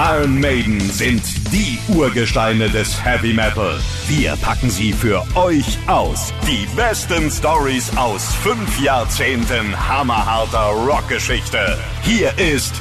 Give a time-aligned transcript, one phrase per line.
[0.00, 3.80] Iron Maiden sind die Urgesteine des Heavy Metal.
[4.06, 6.32] Wir packen sie für euch aus.
[6.46, 11.76] Die besten Stories aus fünf Jahrzehnten hammerharter Rockgeschichte.
[12.02, 12.74] Hier ist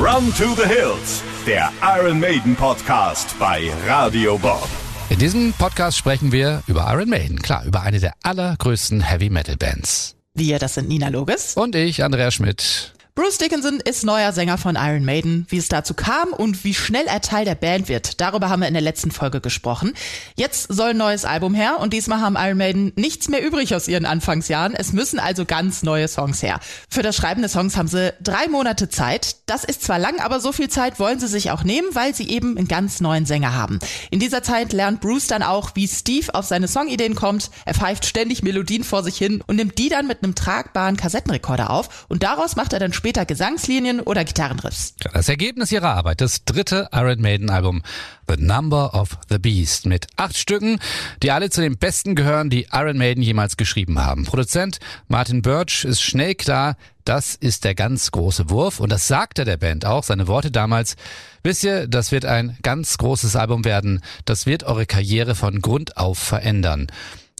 [0.00, 4.68] Run to the Hills, der Iron Maiden Podcast bei Radio Bob.
[5.10, 9.56] In diesem Podcast sprechen wir über Iron Maiden, klar, über eine der allergrößten Heavy Metal
[9.56, 10.16] Bands.
[10.34, 11.54] Wir, das sind Nina Loges.
[11.54, 12.94] Und ich, Andrea Schmidt.
[13.16, 15.46] Bruce Dickinson ist neuer Sänger von Iron Maiden.
[15.48, 18.66] Wie es dazu kam und wie schnell er Teil der Band wird, darüber haben wir
[18.66, 19.92] in der letzten Folge gesprochen.
[20.34, 23.86] Jetzt soll ein neues Album her und diesmal haben Iron Maiden nichts mehr übrig aus
[23.86, 24.74] ihren Anfangsjahren.
[24.74, 26.58] Es müssen also ganz neue Songs her.
[26.90, 29.36] Für das Schreiben der Songs haben sie drei Monate Zeit.
[29.46, 32.28] Das ist zwar lang, aber so viel Zeit wollen sie sich auch nehmen, weil sie
[32.28, 33.78] eben einen ganz neuen Sänger haben.
[34.10, 37.52] In dieser Zeit lernt Bruce dann auch, wie Steve auf seine Songideen kommt.
[37.64, 41.70] Er pfeift ständig Melodien vor sich hin und nimmt die dann mit einem tragbaren Kassettenrekorder
[41.70, 44.94] auf und daraus macht er dann später Gesangslinien oder Gitarrenriffs.
[45.12, 47.82] Das Ergebnis ihrer Arbeit, das dritte Iron Maiden Album,
[48.26, 50.78] The Number of the Beast, mit acht Stücken,
[51.22, 54.24] die alle zu den besten gehören, die Iron Maiden jemals geschrieben haben.
[54.24, 59.44] Produzent Martin Birch ist schnell klar, das ist der ganz große Wurf und das sagte
[59.44, 60.96] der Band auch, seine Worte damals.
[61.42, 65.98] Wisst ihr, das wird ein ganz großes Album werden, das wird eure Karriere von Grund
[65.98, 66.86] auf verändern.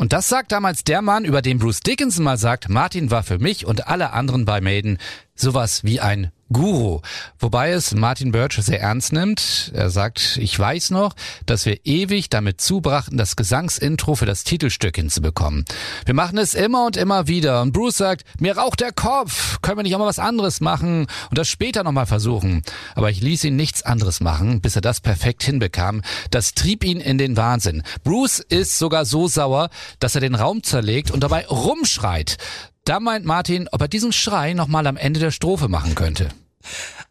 [0.00, 3.38] Und das sagt damals der Mann, über den Bruce Dickinson mal sagt, Martin war für
[3.38, 4.96] mich und alle anderen bei Maiden
[5.40, 7.00] sowas wie ein Guru.
[7.38, 9.70] Wobei es Martin Birch sehr ernst nimmt.
[9.72, 11.14] Er sagt, ich weiß noch,
[11.46, 15.64] dass wir ewig damit zubrachten, das Gesangsintro für das Titelstück hinzubekommen.
[16.06, 17.62] Wir machen es immer und immer wieder.
[17.62, 19.60] Und Bruce sagt, mir raucht der Kopf.
[19.62, 22.62] Können wir nicht auch mal was anderes machen und das später nochmal versuchen?
[22.96, 26.02] Aber ich ließ ihn nichts anderes machen, bis er das perfekt hinbekam.
[26.32, 27.84] Das trieb ihn in den Wahnsinn.
[28.02, 32.38] Bruce ist sogar so sauer, dass er den Raum zerlegt und dabei rumschreit.
[32.84, 36.28] Da meint Martin, ob er diesen Schrei nochmal am Ende der Strophe machen könnte.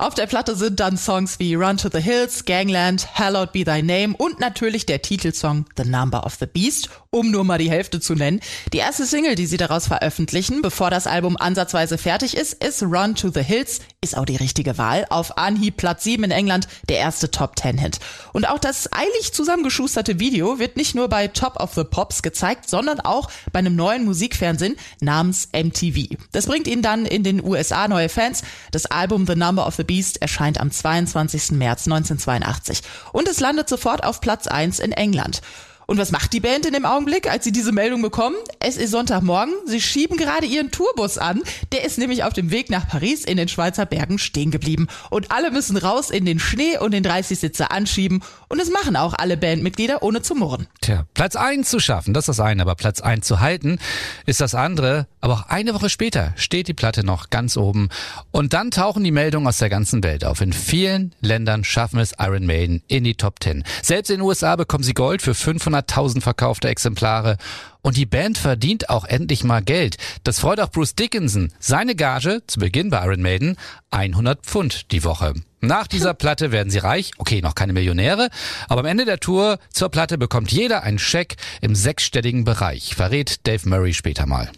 [0.02, 3.84] Auf der Platte sind dann Songs wie Run to the Hills, Gangland, Hallowed Be Thy
[3.84, 8.00] Name und natürlich der Titelsong The Number of the Beast, um nur mal die Hälfte
[8.00, 8.40] zu nennen.
[8.72, 13.16] Die erste Single, die sie daraus veröffentlichen, bevor das Album ansatzweise fertig ist, ist Run
[13.16, 15.06] to the Hills, ist auch die richtige Wahl.
[15.10, 18.00] Auf Anhieb Platz 7 in England, der erste Top 10 Hit.
[18.32, 22.70] Und auch das eilig zusammengeschusterte Video wird nicht nur bei Top of the Pops gezeigt,
[22.70, 26.16] sondern auch bei einem neuen Musikfernsehen namens MTV.
[26.32, 28.44] Das bringt ihnen dann in den USA neue Fans.
[28.72, 31.54] Das Album The Number of the Beast erscheint am 22.
[31.54, 35.42] März 1982 und es landet sofort auf Platz 1 in England.
[35.90, 38.36] Und was macht die Band in dem Augenblick, als sie diese Meldung bekommen?
[38.60, 41.42] Es ist Sonntagmorgen, sie schieben gerade ihren Tourbus an.
[41.72, 44.88] Der ist nämlich auf dem Weg nach Paris in den Schweizer Bergen stehen geblieben.
[45.10, 48.22] Und alle müssen raus in den Schnee und den 30-Sitzer anschieben.
[48.50, 50.68] Und es machen auch alle Bandmitglieder, ohne zu murren.
[50.82, 53.80] Tja, Platz 1 zu schaffen, das ist das eine, aber Platz 1 zu halten,
[54.28, 55.08] ist das andere.
[55.22, 57.90] Aber auch eine Woche später steht die Platte noch ganz oben.
[58.30, 60.40] Und dann tauchen die Meldungen aus der ganzen Welt auf.
[60.42, 63.64] In vielen Ländern schaffen es Iron Maiden in die Top 10.
[63.82, 67.38] Selbst in den USA bekommen sie Gold für 500 100.000 verkaufte Exemplare.
[67.82, 69.98] Und die Band verdient auch endlich mal Geld.
[70.24, 71.54] Das freut auch Bruce Dickinson.
[71.60, 73.56] Seine Gage, zu Beginn bei Iron Maiden,
[73.92, 75.34] 100 Pfund die Woche.
[75.62, 77.12] Nach dieser Platte werden sie reich.
[77.18, 78.30] Okay, noch keine Millionäre.
[78.68, 82.96] Aber am Ende der Tour zur Platte bekommt jeder einen Scheck im sechsstelligen Bereich.
[82.96, 84.52] Verrät Dave Murray später mal.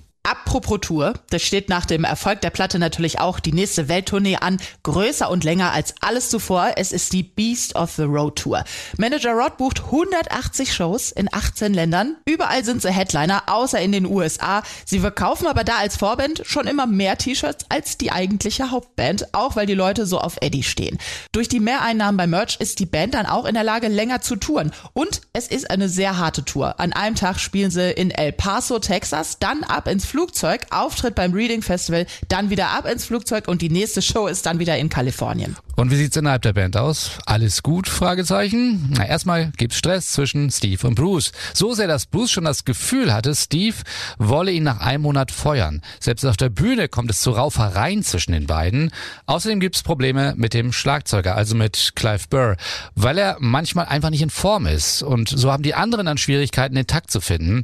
[0.52, 4.58] Apropos Tour, das steht nach dem Erfolg der Platte natürlich auch die nächste Welttournee an,
[4.84, 6.72] größer und länger als alles zuvor.
[6.76, 8.66] Es ist die Beast of the Road Tour.
[8.98, 12.18] Manager Rod bucht 180 Shows in 18 Ländern.
[12.26, 14.62] Überall sind sie Headliner, außer in den USA.
[14.84, 19.56] Sie verkaufen aber da als Vorband schon immer mehr T-Shirts als die eigentliche Hauptband, auch
[19.56, 20.98] weil die Leute so auf Eddie stehen.
[21.32, 24.36] Durch die Mehreinnahmen bei Merch ist die Band dann auch in der Lage, länger zu
[24.36, 24.74] touren.
[24.92, 26.78] Und es ist eine sehr harte Tour.
[26.82, 30.41] An einem Tag spielen sie in El Paso, Texas, dann ab ins Flugzeug,
[30.72, 34.60] Auftritt beim Reading Festival, dann wieder ab ins Flugzeug und die nächste Show ist dann
[34.60, 35.56] wieder in Kalifornien.
[35.82, 37.14] Und wie sieht's innerhalb der Band aus?
[37.26, 37.90] Alles gut?
[37.90, 38.94] Fragezeichen.
[38.96, 41.32] Na, erstmal gibt's Stress zwischen Steve und Bruce.
[41.56, 43.78] So sehr, dass Bruce schon das Gefühl hatte, Steve
[44.20, 45.82] wolle ihn nach einem Monat feuern.
[46.00, 48.92] Selbst auf der Bühne kommt es zu Raufereien zwischen den beiden.
[49.26, 52.58] Außerdem gibt's Probleme mit dem Schlagzeuger, also mit Clive Burr,
[52.94, 55.02] weil er manchmal einfach nicht in Form ist.
[55.02, 57.64] Und so haben die anderen dann Schwierigkeiten, den Takt zu finden.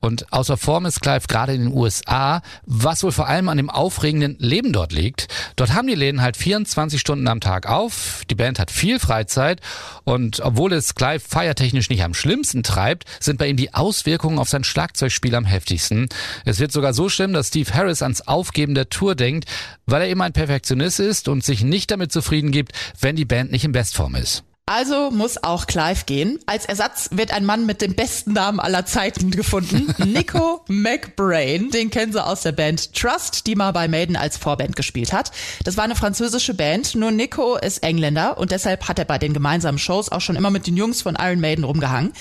[0.00, 3.70] Und außer Form ist Clive gerade in den USA, was wohl vor allem an dem
[3.70, 5.28] aufregenden Leben dort liegt.
[5.54, 8.22] Dort haben die Läden halt 24 Stunden am Tag Tag auf.
[8.30, 9.60] Die Band hat viel Freizeit
[10.04, 14.48] und obwohl es Clive feiertechnisch nicht am schlimmsten treibt, sind bei ihm die Auswirkungen auf
[14.48, 16.08] sein Schlagzeugspiel am heftigsten.
[16.46, 19.44] Es wird sogar so schlimm, dass Steve Harris ans Aufgeben der Tour denkt,
[19.84, 23.52] weil er immer ein Perfektionist ist und sich nicht damit zufrieden gibt, wenn die Band
[23.52, 24.44] nicht in Bestform ist.
[24.64, 26.38] Also muss auch Clive gehen.
[26.46, 29.92] Als Ersatz wird ein Mann mit dem besten Namen aller Zeiten gefunden.
[30.06, 31.70] Nico McBrain.
[31.70, 35.32] Den kennen sie aus der Band Trust, die mal bei Maiden als Vorband gespielt hat.
[35.64, 36.94] Das war eine französische Band.
[36.94, 40.50] Nur Nico ist Engländer und deshalb hat er bei den gemeinsamen Shows auch schon immer
[40.50, 42.12] mit den Jungs von Iron Maiden rumgehangen.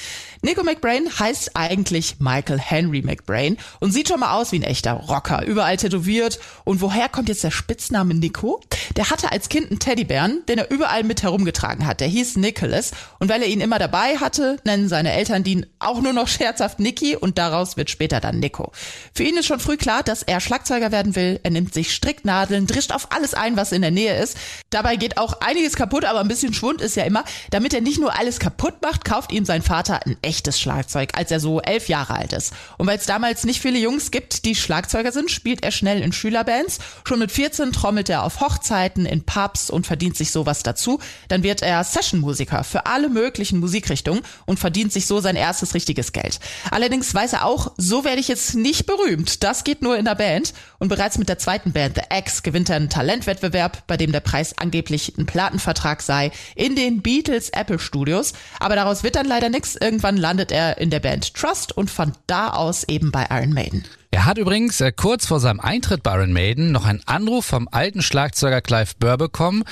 [0.43, 4.93] Nico McBrain heißt eigentlich Michael Henry McBrain und sieht schon mal aus wie ein echter
[4.93, 6.39] Rocker, überall tätowiert.
[6.63, 8.59] Und woher kommt jetzt der Spitzname Nico?
[8.95, 11.99] Der hatte als Kind einen Teddybären, den er überall mit herumgetragen hat.
[11.99, 16.01] Der hieß Nicholas und weil er ihn immer dabei hatte, nennen seine Eltern ihn auch
[16.01, 18.71] nur noch scherzhaft Nicky und daraus wird später dann Nico.
[19.13, 21.39] Für ihn ist schon früh klar, dass er Schlagzeuger werden will.
[21.43, 24.37] Er nimmt sich Stricknadeln, drischt auf alles ein, was in der Nähe ist.
[24.71, 27.25] Dabei geht auch einiges kaputt, aber ein bisschen Schwund ist ja immer.
[27.51, 31.29] Damit er nicht nur alles kaputt macht, kauft ihm sein Vater ein echtes Schlagzeug, als
[31.29, 32.53] er so elf Jahre alt ist.
[32.77, 36.13] Und weil es damals nicht viele Jungs gibt, die Schlagzeuger sind, spielt er schnell in
[36.13, 36.79] Schülerbands.
[37.03, 41.01] Schon mit 14 trommelt er auf Hochzeiten, in Pubs und verdient sich sowas dazu.
[41.27, 46.13] Dann wird er Sessionmusiker für alle möglichen Musikrichtungen und verdient sich so sein erstes richtiges
[46.13, 46.39] Geld.
[46.71, 49.43] Allerdings weiß er auch, so werde ich jetzt nicht berühmt.
[49.43, 50.53] Das geht nur in der Band.
[50.79, 54.21] Und bereits mit der zweiten Band, The X, gewinnt er einen Talentwettbewerb, bei dem der
[54.21, 58.31] Preis angeblich ein Plattenvertrag sei, in den Beatles Apple Studios.
[58.59, 59.75] Aber daraus wird dann leider nichts.
[59.75, 63.83] Irgendwann landet er in der Band Trust und von da aus eben bei Iron Maiden.
[64.13, 67.69] Er hat übrigens äh, kurz vor seinem Eintritt bei Iron Maiden noch einen Anruf vom
[67.71, 69.63] alten Schlagzeuger Clive Burr bekommen,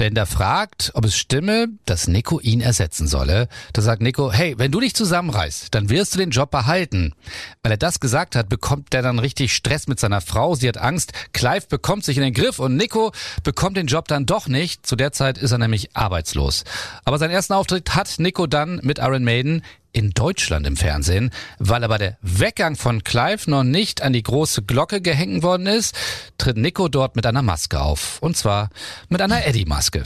[0.00, 3.48] der fragt, ob es stimme, dass Nico ihn ersetzen solle.
[3.72, 7.14] Da sagt Nico, hey, wenn du dich zusammenreißt, dann wirst du den Job behalten.
[7.62, 10.56] Weil er das gesagt hat, bekommt er dann richtig Stress mit seiner Frau.
[10.56, 13.12] Sie hat Angst, Clive bekommt sich in den Griff und Nico
[13.44, 14.84] bekommt den Job dann doch nicht.
[14.84, 16.64] Zu der Zeit ist er nämlich arbeitslos.
[17.04, 19.62] Aber seinen ersten Auftritt hat Nico dann mit Iron Maiden
[19.94, 24.62] in Deutschland im Fernsehen, weil aber der Weggang von Clive noch nicht an die große
[24.62, 25.94] Glocke gehängt worden ist,
[26.38, 28.18] tritt Nico dort mit einer Maske auf.
[28.20, 28.70] Und zwar
[29.08, 30.04] mit einer Eddie-Maske.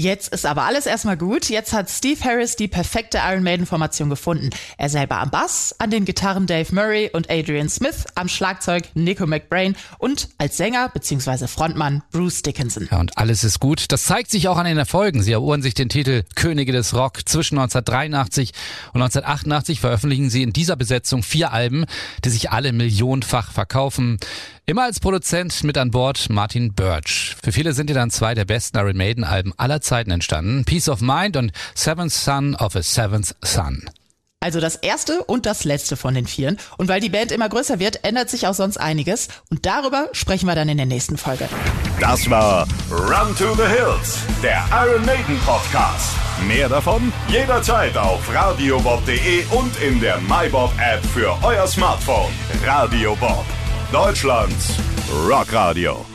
[0.00, 1.50] Jetzt ist aber alles erstmal gut.
[1.50, 4.48] Jetzt hat Steve Harris die perfekte Iron Maiden Formation gefunden.
[4.78, 9.26] Er selber am Bass, an den Gitarren Dave Murray und Adrian Smith, am Schlagzeug Nico
[9.26, 11.46] McBrain und als Sänger bzw.
[11.48, 12.88] Frontmann Bruce Dickinson.
[12.90, 13.92] Ja, und alles ist gut.
[13.92, 15.22] Das zeigt sich auch an den Erfolgen.
[15.22, 17.28] Sie erobern sich den Titel Könige des Rock.
[17.28, 18.52] Zwischen 1983
[18.94, 21.84] und 1988 veröffentlichen sie in dieser Besetzung vier Alben,
[22.24, 24.16] die sich alle millionenfach verkaufen.
[24.64, 27.34] Immer als Produzent mit an Bord Martin Birch.
[27.42, 30.64] Für viele sind ja dann zwei der besten Iron Maiden Alben aller Zeiten entstanden.
[30.64, 33.90] Peace of Mind und Seventh Son of a Seventh Son.
[34.42, 36.56] Also das erste und das letzte von den vieren.
[36.78, 39.28] Und weil die Band immer größer wird, ändert sich auch sonst einiges.
[39.50, 41.46] Und darüber sprechen wir dann in der nächsten Folge.
[42.00, 46.14] Das war Run to the Hills, der Iron Maiden Podcast.
[46.48, 52.32] Mehr davon jederzeit auf radiobob.de und in der MyBob App für euer Smartphone.
[52.64, 53.44] Radio Bob,
[53.92, 54.76] Deutschlands
[55.28, 56.09] Rockradio.